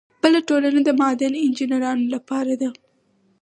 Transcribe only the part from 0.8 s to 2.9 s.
د معدن انجینرانو لپاره ده.